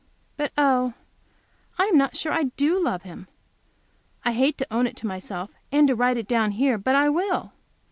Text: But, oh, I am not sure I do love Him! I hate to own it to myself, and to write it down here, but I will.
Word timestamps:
But, 0.35 0.51
oh, 0.57 0.95
I 1.77 1.85
am 1.85 1.95
not 1.95 2.17
sure 2.17 2.31
I 2.33 2.45
do 2.57 2.79
love 2.79 3.03
Him! 3.03 3.27
I 4.25 4.31
hate 4.31 4.57
to 4.57 4.73
own 4.73 4.87
it 4.87 4.95
to 4.95 5.05
myself, 5.05 5.51
and 5.71 5.87
to 5.89 5.93
write 5.95 6.17
it 6.17 6.27
down 6.27 6.53
here, 6.53 6.79
but 6.79 6.95
I 6.95 7.07
will. 7.07 7.53